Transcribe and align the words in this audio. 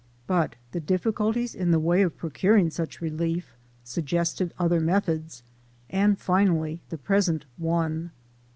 But 0.25 0.55
the 0.71 0.79
difficulties 0.79 1.53
in 1.53 1.69
the 1.69 1.77
way 1.79 2.01
of 2.01 2.17
procuring 2.17 2.71
such 2.71 3.01
relief, 3.01 3.53
suggested 3.83 4.51
other 4.57 4.79
methods, 4.79 5.43
and 5.91 6.17
finally 6.19 6.81
the 6.89 6.97
present 6.97 7.45
one. 7.57 8.09